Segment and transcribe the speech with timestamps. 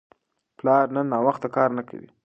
[0.57, 2.09] پلار نن ناوخته کار نه کوي.